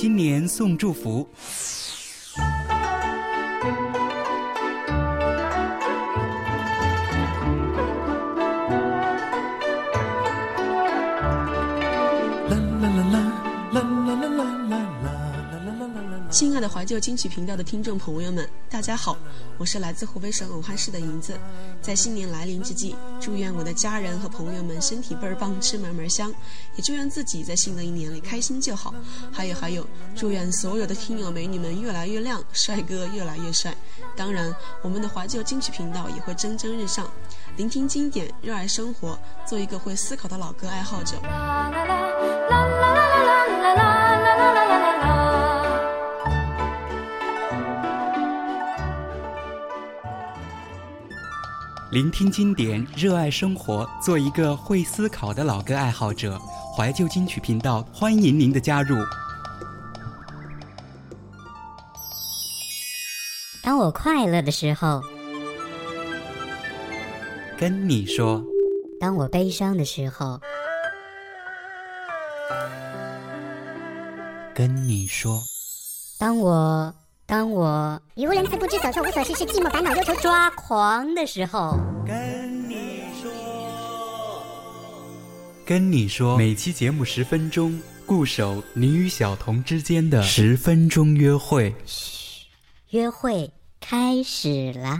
[0.00, 1.28] 新年送祝福。
[16.38, 19.18] 亲爱的怀旧金曲频道的听众朋友们，大家好，
[19.58, 21.36] 我是来自湖北省武汉市的银子。
[21.82, 26.32] 在新年来临之际，祝愿我的家人和朋友们身体倍儿棒，吃门门香，
[26.76, 28.94] 也祝愿自己在新的一年里开心就好。
[29.32, 29.84] 还有还有，
[30.14, 33.74] 祝愿所有的听友美女们越来越亮，帅哥越来越帅。
[34.16, 37.10] 当然，我们的怀旧金曲频道也会蒸蒸日上。
[37.56, 41.20] 聆听经典，热爱生活，做一个会思考的老歌爱好者。
[51.90, 56.38] 聆听经典，热爱生活，做一个会思考的老歌爱好者。
[56.76, 58.94] 怀旧金曲频道，欢迎您的加入。
[63.62, 65.00] 当我快乐的时候，
[67.56, 68.38] 跟你说；
[69.00, 70.38] 当我悲伤的时候，
[74.54, 75.38] 跟你说；
[76.18, 76.94] 当我……
[77.28, 83.30] 当我语无伦次、不知所措、无所事事、寂寞、烦恼、忧愁、抓狂的时候，跟你说，
[85.66, 91.70] 跟你说，每期节目十分钟，固守你与小童之间的十分钟约会，
[92.92, 94.98] 约会开始了。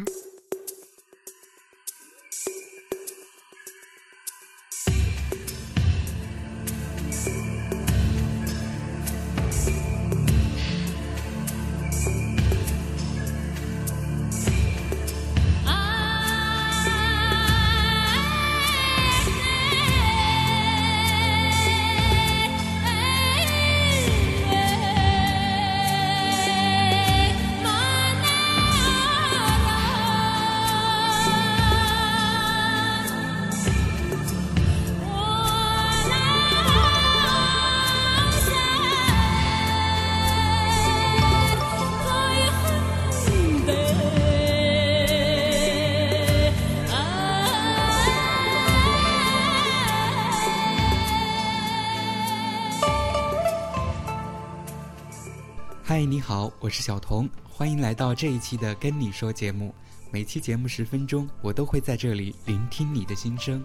[56.89, 59.75] 小彤，欢迎来到这一期的跟你说节目。
[60.11, 63.63] 每期节目十分钟，我都会在这里聆听你的心声。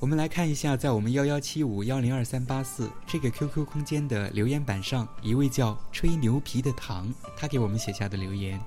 [0.00, 8.58] 我们来看一下，在我们幺幺七五幺零二三八四这个 QQ 空间的留言板上，一位叫吹牛皮的糖，他给我们写下的留言。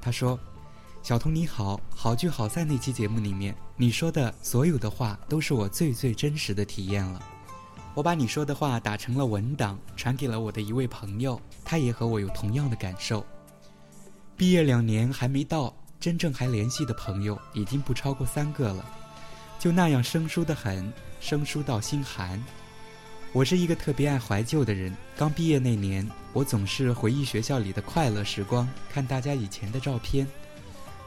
[0.00, 0.40] 他说
[1.04, 7.22] ：“小彤你好，好聚好散那期节目里面，你说的所有的话，都是我最最真实的体验了。”
[7.98, 13.26] 我把你说的话打成了文档，传给了我的一位朋友，他也和我有同样的感受。
[14.36, 18.84] 毕业两年还没到，真正还联系的朋友已经不超过三个了，
[19.58, 22.40] 就那样生疏的很，生疏到心寒。
[23.32, 30.24] 我是一个特别爱怀旧的人，刚毕业那年，我总是回忆学校里的快乐时光，看大家以前的照片。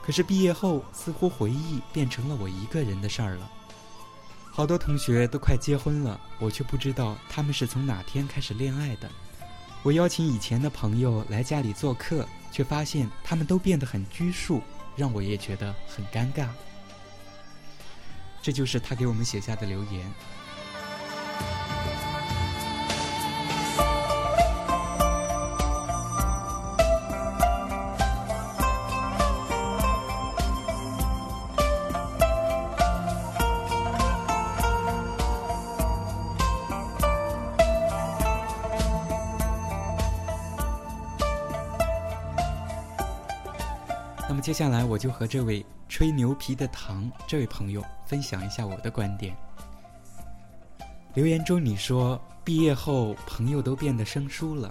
[0.03, 3.49] 可是毕业后，似乎回忆变成了我一个人的事儿了。
[4.53, 9.09] 好多同学都快结婚了，我却不知道他们是从哪天开始恋爱的。
[9.81, 14.61] 我邀请以前的朋友来家里做客，却发现他们都变得很拘束，
[14.93, 16.47] 让我也觉得很尴尬。
[18.41, 20.11] 这就是他给我们写下的留言。
[44.51, 49.33] 接下来我就和这位吹牛皮的唐这位朋友分享一下我的观点。
[51.13, 54.69] 留言中你说毕业后朋友都变得生疏了，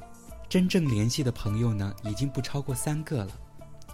[0.50, 3.32] 真正联系的朋友呢已经不超过三个了。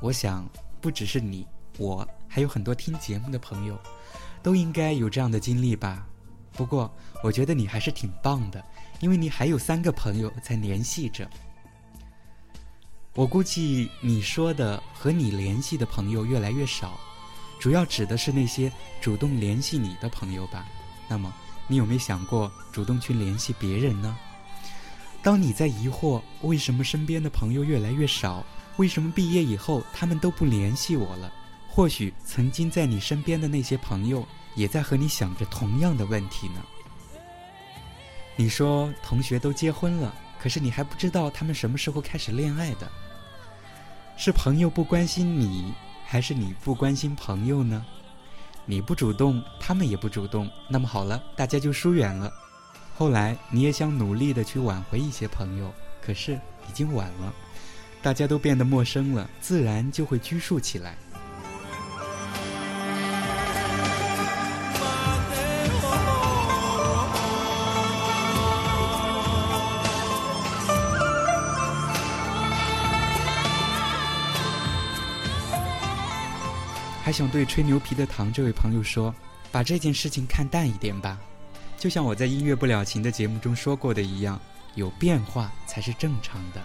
[0.00, 0.44] 我想
[0.80, 1.46] 不只是你
[1.78, 3.78] 我，还有很多听节目的朋友，
[4.42, 6.04] 都应该有这样的经历吧。
[6.54, 6.92] 不过
[7.22, 8.60] 我觉得你还是挺棒的，
[8.98, 11.30] 因为你还有三个朋友在联系着。
[13.16, 17.00] 我估计你说的和你联系的朋友越来越少，
[17.58, 18.70] 主要指的是那些
[19.00, 20.66] 主动联系你的朋友吧。
[21.08, 21.32] 那么，
[21.66, 24.14] 你有没有想过主动去联系别人呢？
[25.22, 28.44] 当你在疑惑为什么身边的朋友越来越少，
[28.76, 31.32] 为什么毕业以后他们都不联系我了？
[31.70, 36.62] 或许曾经在你身边的那些朋友也在和你想着同样的问题呢。
[38.36, 42.86] 你说同学都结婚了，可是你还不知道他们什么时候开始恋爱的。
[44.18, 45.74] 是朋友不关心你，
[46.06, 47.84] 还是你不关心朋友呢？
[48.64, 52.32] 你不主动，他们也不主动，那么好了，大家就疏远了。
[52.96, 55.70] 后来你也想努力的去挽回一些朋友，
[56.00, 56.32] 可是
[56.66, 57.32] 已经晚了，
[58.00, 60.96] 大家都变得陌生了，自然就会拘束起来。
[77.06, 79.14] 还想对吹牛皮的唐这位朋友说，
[79.52, 81.20] 把这件事情看淡一点吧，
[81.78, 84.40] 就像我在《音乐不了情》的节目中说过的一样，
[84.74, 86.60] 有变化才是正常的。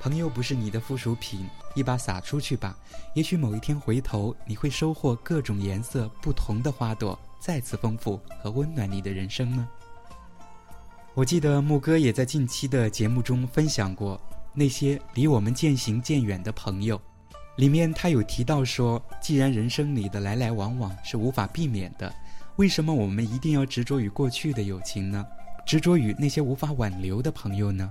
[0.00, 2.76] 朋友不是你的附属品，一把撒出去吧，
[3.14, 9.68] 也许某一天回头，你会收获各种颜色不同的花朵，再次丰富和温暖你的人生呢。
[11.14, 14.20] 我记得牧歌也在近期的节目中分享过
[14.54, 17.00] 那些离我们渐行渐远的朋友。
[17.56, 22.12] 里面他有提到说，既然人生里的来来往往是无法避免的，
[22.56, 25.24] 为什么我们一定要执着于过去的友情呢？
[25.66, 27.90] 执着于那些无法挽留的朋友呢？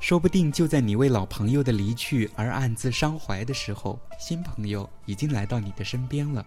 [0.00, 6.44] 说不定就在你为老朋友的离去而暗自伤怀的时候，新朋友已经来到你的身边了，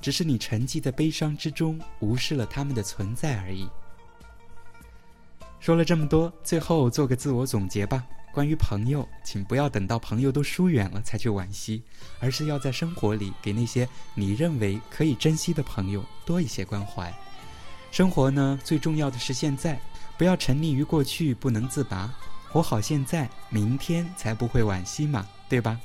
[0.00, 3.68] 只是你沉寂在悲伤之中，无视了他们的存在而已。
[5.60, 8.04] 说了这么多，最后做个自我总结吧。
[8.32, 11.82] 关于朋友，请不要等到朋友都疏远了才去惋惜，
[12.18, 17.12] 而是要在生活里给那些你认为可以珍惜的朋友多一些关怀。
[17.90, 19.78] 生活呢，最重要的是现在，
[20.16, 22.10] 不要沉溺于过去不能自拔，
[22.48, 25.78] 活好现在，明天才不会惋惜嘛，对吧？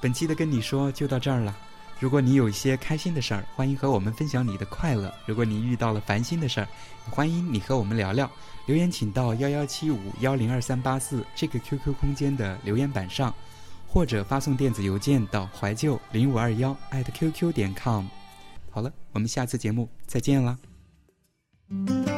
[0.00, 1.56] 本期的跟你说就到这儿了。
[2.00, 6.66] 如果你有一些开心的事儿，欢迎和我们分享你的快乐；如果你遇到了烦心的事儿，
[7.08, 8.28] 欢迎你和我们聊聊。
[8.66, 13.34] 留言请到幺幺七五幺零二三八四这个 QQ 空间的留言板上，
[13.88, 18.06] 或者发送电子邮件到怀旧零五二幺 @QQ 点 com。
[18.70, 22.11] 好了，我们下次节目再见啦。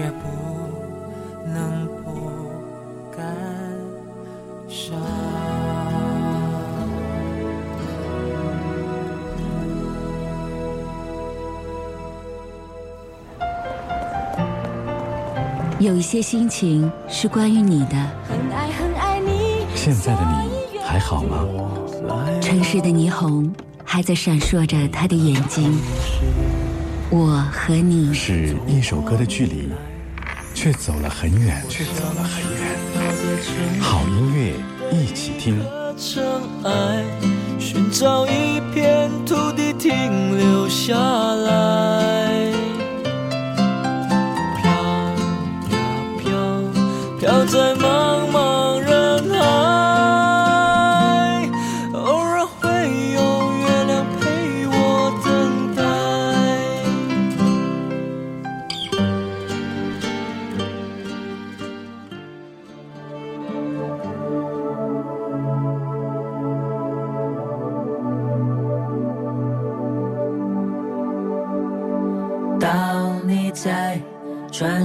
[0.00, 2.52] 却不能不
[3.10, 3.26] 感
[4.68, 4.94] 伤。
[15.80, 17.94] 有一些心情是关于你的。
[19.74, 20.20] 现在的
[20.72, 21.44] 你还好吗？
[22.40, 23.52] 城市的霓虹
[23.84, 25.76] 还在闪烁着他的眼睛。
[27.10, 29.66] 我和你是一首歌的距离，
[30.52, 31.62] 却走了很远。
[31.66, 33.80] 却走了很远。
[33.80, 34.52] 好音乐，
[34.92, 35.58] 一起听。
[37.58, 41.97] 寻找一片土地，停留下来。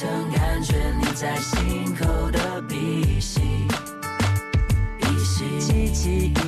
[0.00, 3.40] 曾感觉你在心口的鼻息，
[5.00, 6.47] 鼻息。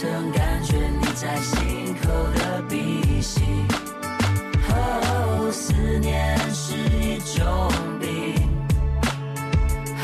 [0.00, 3.40] 曾感觉你在心口的鼻息。
[4.68, 8.36] 哦，思念是一种病。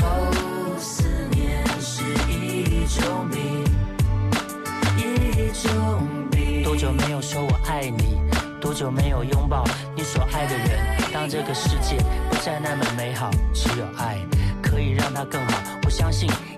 [0.02, 4.64] 哦，思念是一种病，
[4.98, 6.64] 一种病。
[6.64, 8.18] 多久没有说我爱你？
[8.60, 9.62] 多久没有拥抱
[9.94, 10.98] 你所爱的人？
[11.12, 11.96] 当这个世界
[12.28, 14.18] 不再那么美好，只有爱
[14.60, 15.52] 可以让它更好。
[15.84, 16.28] 我相信。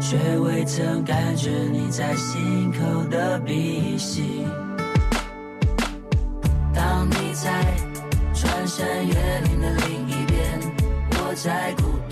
[0.00, 4.46] 却未曾感觉你在心口的鼻息。
[6.74, 7.50] 当你在
[8.34, 10.60] 穿山越岭的另一边，
[11.10, 12.09] 我在故。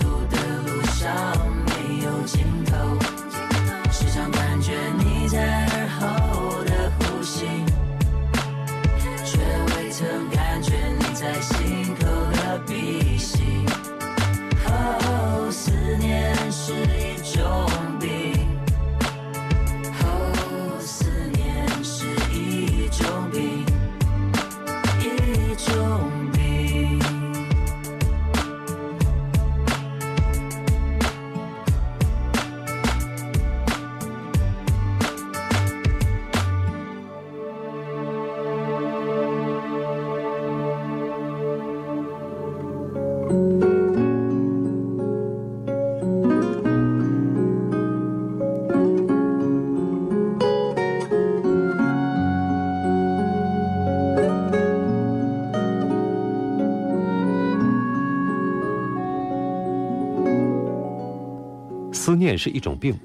[62.09, 62.97] 思念是一种病，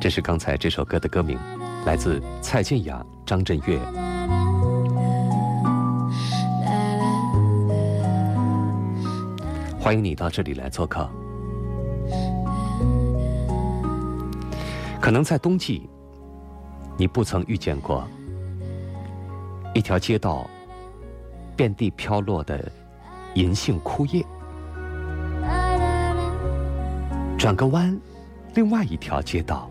[0.00, 1.38] 这是刚才这首歌的歌名，
[1.84, 3.78] 来自蔡健雅、张震岳。
[9.78, 11.06] 欢迎你到这里来做客。
[15.02, 15.86] 可能在冬季，
[16.96, 18.08] 你不曾遇见过
[19.74, 20.46] 一条街道
[21.54, 22.72] 遍地飘落的
[23.34, 24.24] 银杏枯叶。
[27.42, 28.00] 转个弯，
[28.54, 29.68] 另外一条街道，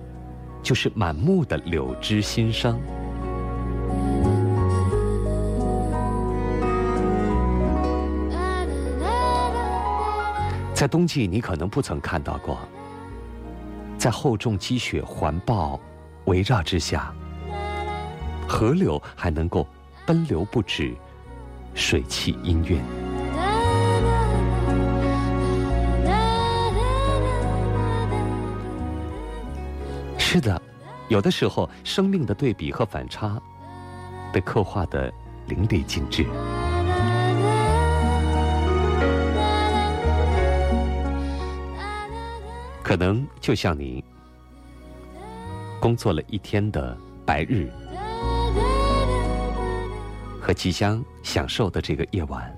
[0.61, 2.77] 就是满目的柳枝新生。
[10.73, 12.59] 在冬季，你可能不曾看到过，
[13.97, 15.79] 在厚重积雪环抱、
[16.25, 17.15] 围绕之下，
[18.49, 19.65] 河流还能够
[20.05, 20.93] 奔流不止，
[21.73, 22.81] 水汽氤氲。
[30.33, 30.61] 是的，
[31.09, 33.37] 有的时候生命的对比和反差
[34.31, 35.11] 被刻画的
[35.49, 36.23] 淋漓尽致，
[42.81, 44.01] 可能就像你
[45.81, 46.95] 工作了一天的
[47.25, 47.69] 白日
[50.39, 52.49] 和即将享受的这个夜晚，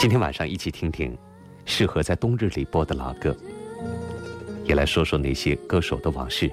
[0.00, 1.14] 今天晚上一起听听。
[1.64, 3.34] 适合在冬日里播的老歌，
[4.64, 6.50] 也来说说那些歌手的往事。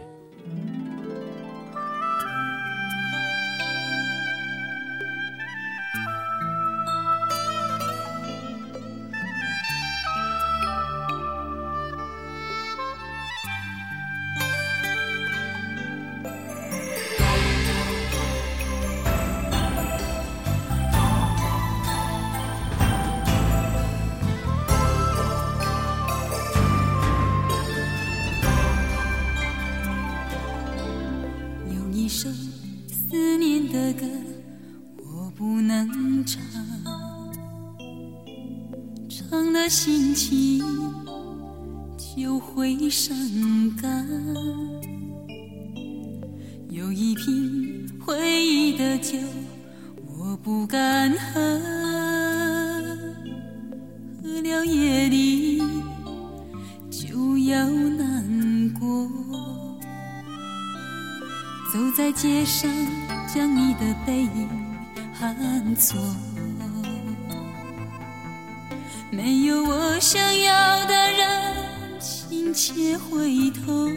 [69.10, 73.88] 没有我想要的人，心切回头。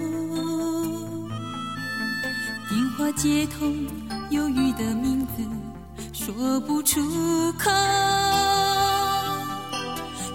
[2.69, 3.75] 电话接通，
[4.31, 7.01] 犹豫的名字说不出
[7.53, 7.71] 口，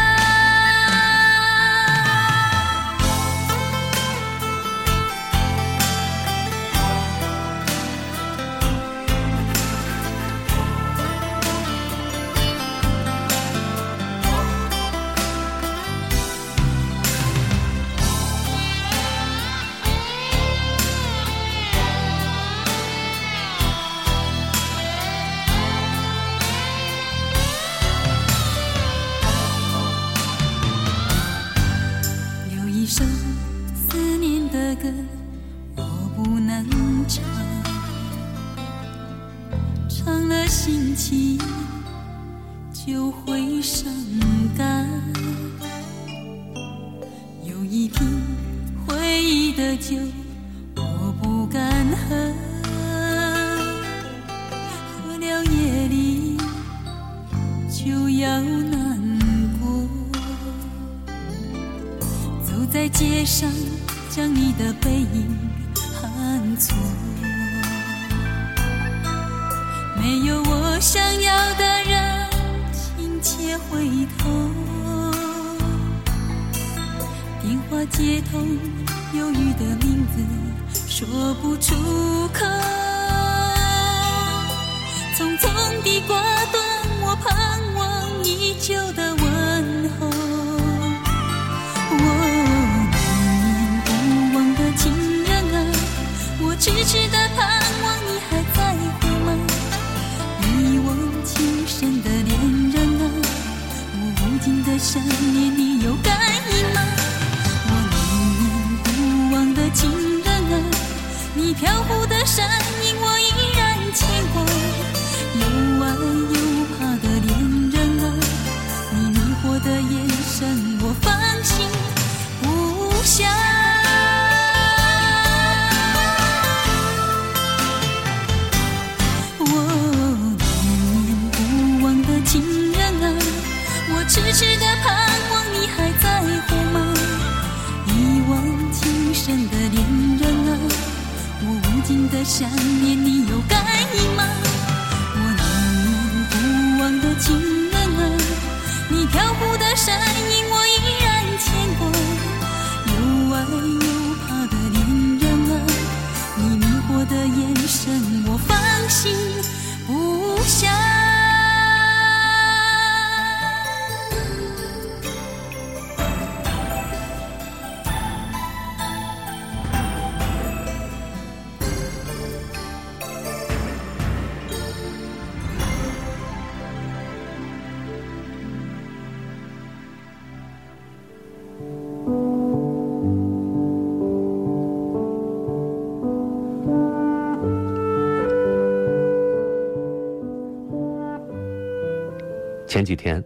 [192.95, 193.21] 一天，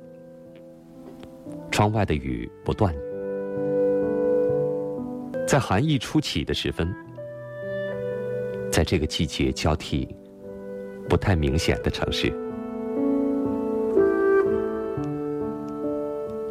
[1.69, 2.91] 窗外的雨不断，
[5.47, 6.91] 在寒意初起的时分，
[8.71, 10.07] 在这个季节交替
[11.07, 12.33] 不太明显的城市，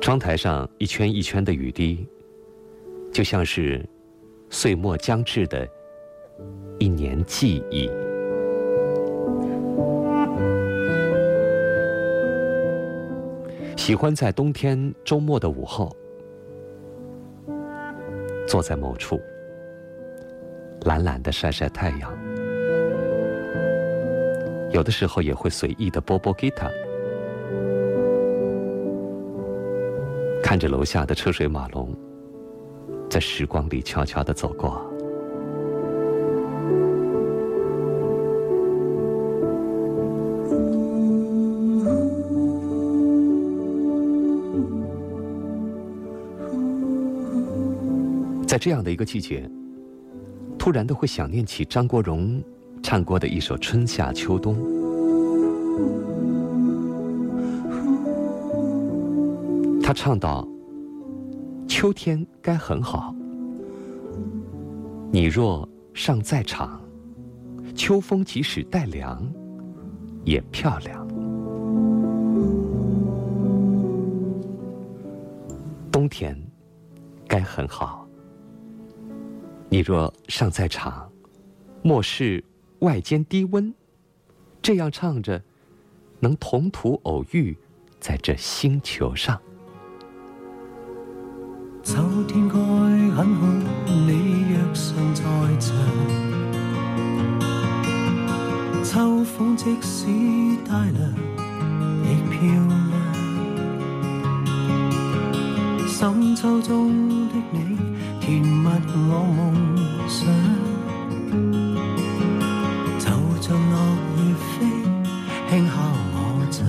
[0.01, 2.07] 窗台上一圈一圈的雨滴，
[3.13, 3.85] 就像是
[4.49, 5.67] 岁末将至的
[6.79, 7.91] 一年记忆。
[13.89, 15.91] 喜欢在冬天周末的午后，
[18.47, 19.19] 坐在某处，
[20.83, 22.13] 懒懒的晒晒太阳，
[24.73, 26.69] 有的时候也会随意的拨拨吉他，
[30.43, 31.97] 看着楼下的车水马龙，
[33.09, 34.88] 在时光里悄悄的走过。
[48.59, 49.47] 这样的一个季节，
[50.59, 52.43] 突然都会想念起张国荣
[52.83, 54.57] 唱过的一首《春夏秋冬》。
[59.83, 60.47] 他唱到
[61.67, 63.15] ：“秋天该很好，
[65.11, 66.79] 你若尚在场，
[67.75, 69.27] 秋风即使带凉，
[70.25, 71.07] 也漂亮。
[75.91, 76.37] 冬天
[77.27, 77.97] 该很好。”
[79.71, 81.07] 你若尚在场，
[81.83, 82.43] 莫视
[82.79, 83.71] 外间低温，
[84.63, 85.43] 这样唱着，
[86.21, 87.55] 能同途偶遇，
[88.01, 89.39] 在这星球上。
[91.83, 93.47] 秋天该很好，
[93.85, 95.23] 你若尚在
[95.61, 95.71] 场，
[98.83, 100.07] 秋风即使
[100.67, 101.15] 带凉，
[102.05, 102.79] 亦漂亮。
[105.87, 107.28] 深秋中。
[108.29, 108.69] 甜蜜
[109.09, 110.27] 我梦想，
[112.99, 113.09] 就
[113.41, 113.81] 像落
[114.19, 114.67] 叶飞
[115.49, 115.77] 轻敲
[116.13, 116.69] 我窗。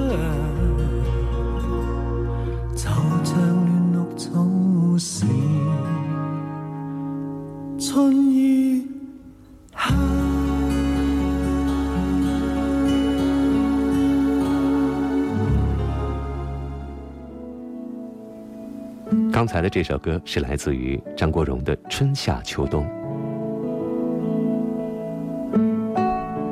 [19.41, 22.85] 刚才的这首歌是来自于张国荣的《春夏秋冬》。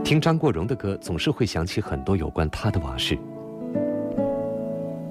[0.04, 3.16] 听张国荣的歌，总是会想起很多有关他的往事。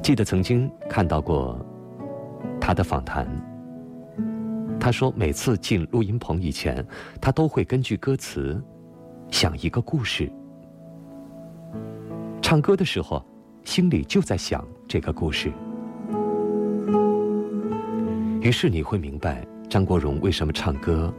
[0.02, 1.64] 记得曾经看到过
[2.60, 3.28] 他的访谈，
[4.80, 6.84] 他说，每次进录音棚以前，
[7.20, 8.60] 他都会根据歌词
[9.30, 10.28] 想一个故事。
[12.42, 13.24] 唱歌的时候，
[13.62, 15.52] 心里就在想这个故事。
[18.40, 21.12] 于是你会明白，张国荣为什么唱歌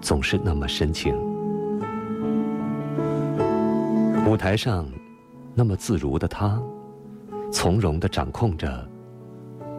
[0.00, 1.14] 总是那么深情。
[4.26, 4.84] 舞台上
[5.54, 6.60] 那么自如的他，
[7.52, 8.88] 从容的掌控着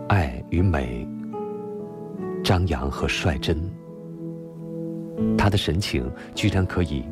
[0.07, 1.05] 爱与美、
[2.41, 3.61] 张扬和率真，
[5.37, 7.03] 他的神情居然可以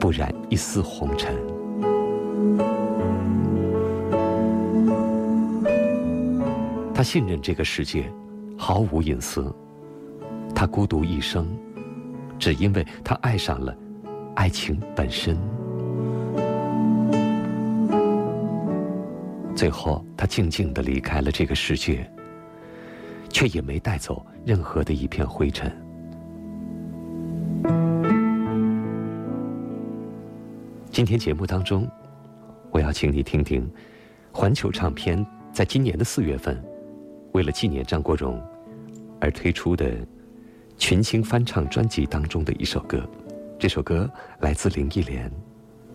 [0.00, 1.36] 不染一丝红尘。
[7.00, 8.12] 他信任这个世界，
[8.58, 9.50] 毫无隐私。
[10.54, 11.48] 他孤独一生，
[12.38, 13.74] 只因为他爱上了
[14.34, 15.34] 爱情本身。
[19.56, 22.06] 最后，他静静的离开了这个世界，
[23.30, 25.74] 却也没带走任何的一片灰尘。
[30.90, 31.90] 今天节目当中，
[32.70, 33.66] 我要请你听听，
[34.32, 36.62] 环球唱片在今年的四月份。
[37.32, 38.42] 为了纪念张国荣
[39.20, 39.92] 而推出的
[40.76, 43.06] 群星翻唱专辑当中的一首歌，
[43.58, 45.30] 这首歌来自林忆莲，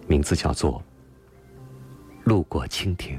[0.07, 0.79] 名字叫做
[2.23, 3.17] 《路过蜻蜓》。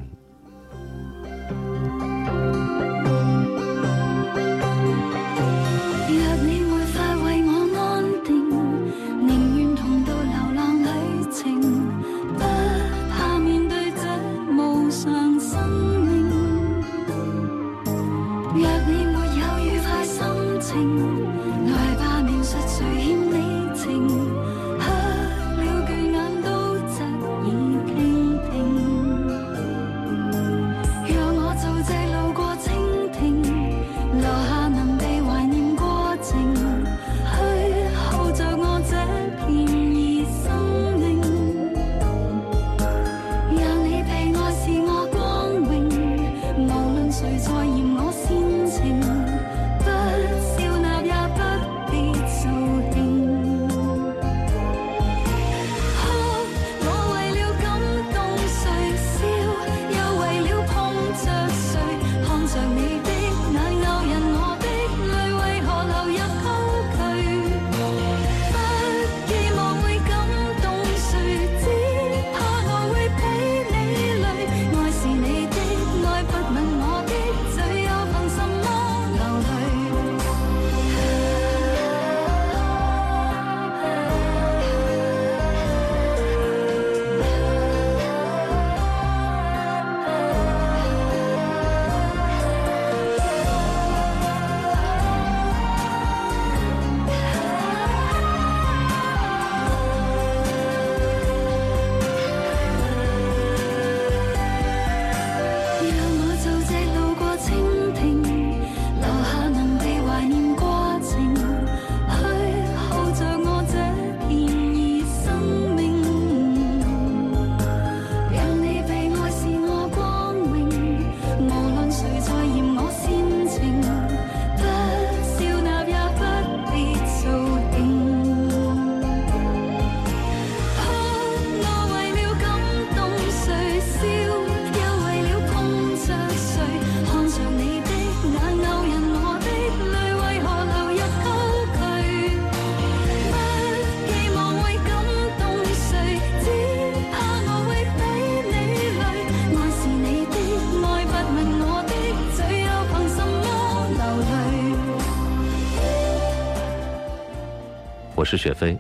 [158.27, 158.77] 是雪飞，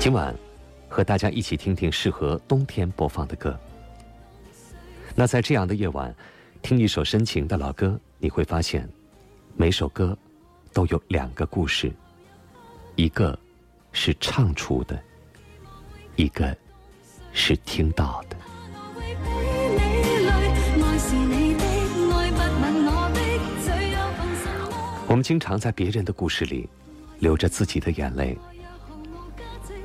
[0.00, 0.34] 今晚
[0.88, 3.56] 和大家一起听听适合冬天播放的歌。
[5.14, 6.12] 那在这样的夜晚，
[6.60, 8.86] 听一首深情的老歌，你会发现，
[9.56, 10.18] 每首歌
[10.72, 11.92] 都有两个故事，
[12.96, 13.38] 一个
[13.92, 15.00] 是唱出的，
[16.16, 16.52] 一个
[17.32, 18.36] 是听到的。
[25.06, 26.68] 我们经常在别人的故事里。
[27.20, 28.36] 流着自己的眼泪，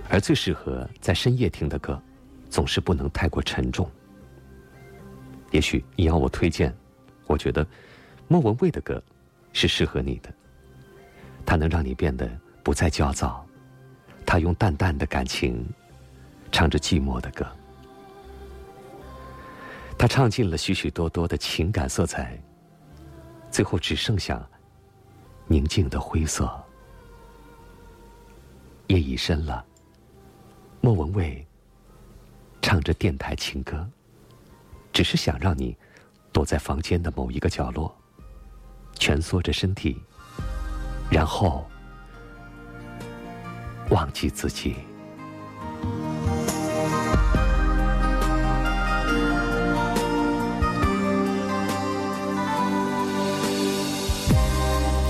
[0.09, 2.01] 而最适合在深夜听的歌，
[2.49, 3.89] 总是不能太过沉重。
[5.51, 6.73] 也许你要我推荐，
[7.27, 7.65] 我觉得
[8.29, 9.01] 莫文蔚的歌
[9.53, 10.33] 是适合你的，
[11.45, 12.27] 它能让你变得
[12.63, 13.45] 不再焦躁。
[14.27, 15.63] 他用淡淡的感情
[16.51, 17.45] 唱着寂寞的歌，
[19.99, 22.41] 他唱尽了许许多多的情感色彩，
[23.51, 24.41] 最后只剩下
[25.47, 26.49] 宁静的灰色。
[28.87, 29.63] 夜已深了，
[30.81, 31.45] 莫文蔚
[32.61, 33.87] 唱着电台情歌，
[34.93, 35.75] 只是想让你
[36.31, 37.95] 躲在房间的某一个角落，
[38.99, 39.97] 蜷缩着身体，
[41.09, 41.65] 然后
[43.89, 44.75] 忘记自己。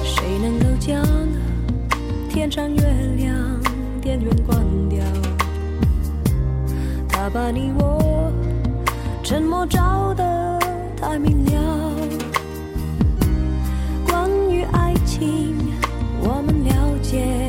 [0.05, 1.03] 谁能够将
[2.29, 2.81] 天上月
[3.17, 3.64] 亮？
[4.05, 4.55] 电源关
[4.87, 5.03] 掉，
[7.09, 8.31] 他把你我
[9.23, 10.59] 沉默照得
[10.95, 11.91] 太明了。
[14.07, 15.57] 关于爱情，
[16.21, 17.44] 我们了解。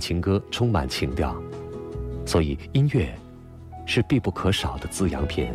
[0.00, 1.34] 情歌充满情调，
[2.26, 3.12] 所以音乐
[3.86, 5.48] 是必不可少的滋养品。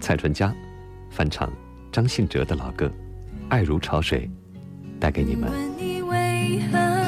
[0.00, 0.54] 蔡淳佳
[1.10, 1.52] 翻唱
[1.90, 2.86] 张信哲的老歌
[3.48, 4.30] 《爱如潮水》，
[5.00, 7.05] 带给你们。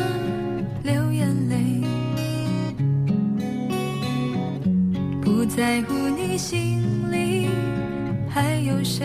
[5.58, 7.48] 在乎你心里
[8.30, 9.04] 还有谁？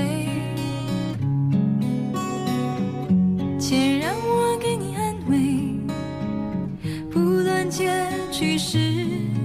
[3.59, 7.09] 请让我给你安慰。
[7.11, 7.89] 不论结
[8.31, 8.77] 局是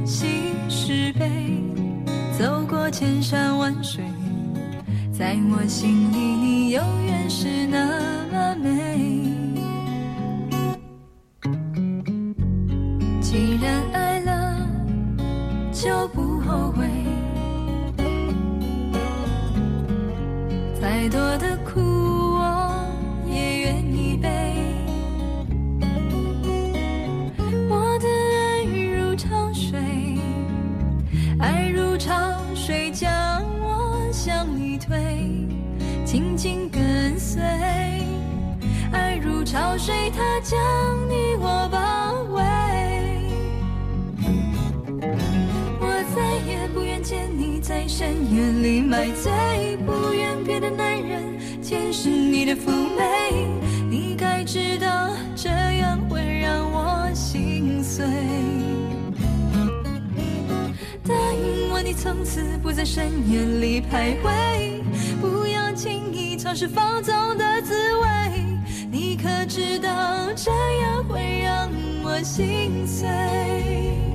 [0.05, 1.25] 喜是悲，
[2.39, 4.05] 走过千山万水，
[5.11, 7.87] 在我心里你永远是那
[8.31, 9.08] 么美。
[39.59, 40.57] 潮水它将
[41.11, 42.41] 你我包围，
[45.81, 53.49] 我再也不愿见你在深夜里买醉，不愿别的男人见识你的妩媚。
[53.91, 58.07] 你该知道，这样会让我心碎。
[61.03, 64.83] 答应我，你从此不在深夜里徘徊，
[65.21, 68.38] 不要轻易尝试放纵的滋味。
[69.11, 69.89] 你可知道，
[70.37, 70.51] 这
[70.83, 71.71] 样会让
[72.05, 74.08] 我心碎？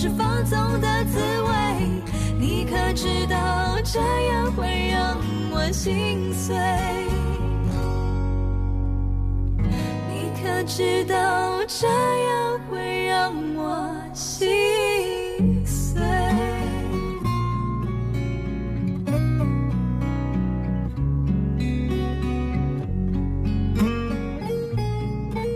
[0.00, 1.88] 是放纵的滋味，
[2.38, 5.16] 你可知道这样会让
[5.50, 6.54] 我心碎？
[10.08, 16.00] 你可知道这样会让我心碎？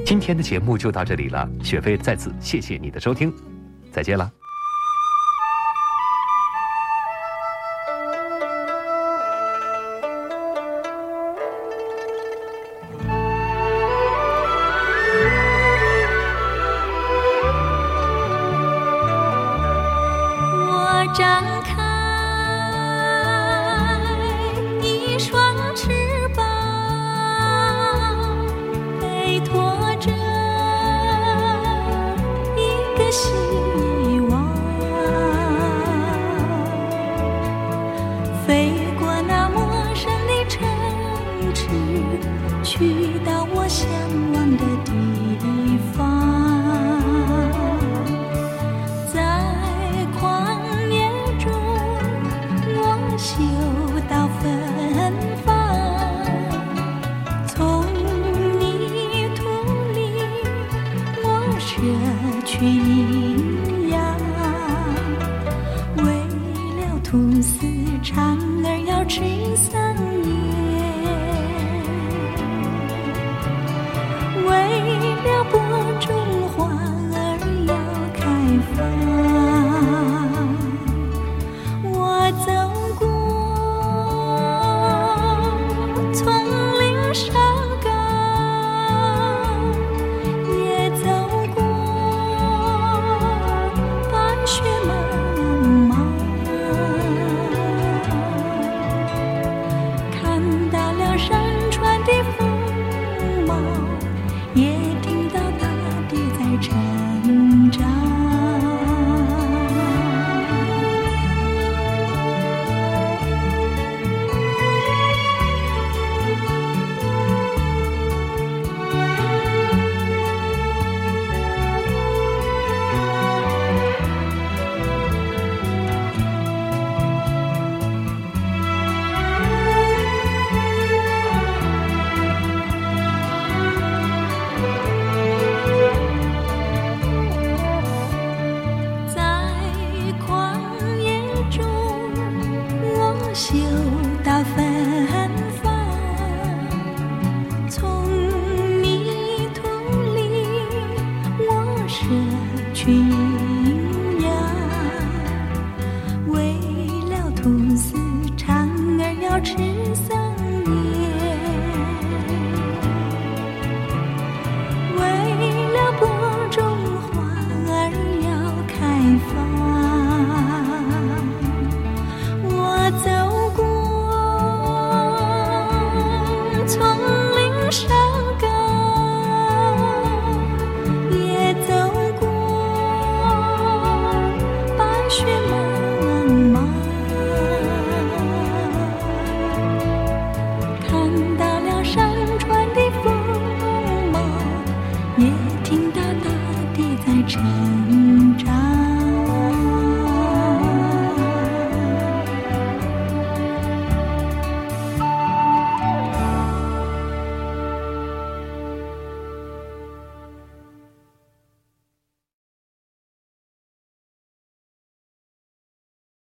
[0.05, 3.33] 今天的节目就到这里了，雪飞再次谢谢你的收听。
[3.93, 4.31] 再见了。